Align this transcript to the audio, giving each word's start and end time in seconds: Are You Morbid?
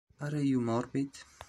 Are 0.19 0.41
You 0.41 0.61
Morbid? 0.61 1.11